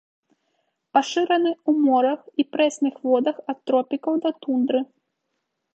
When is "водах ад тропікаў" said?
3.11-4.13